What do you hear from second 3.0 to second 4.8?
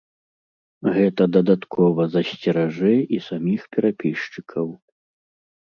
і саміх перапісчыкаў.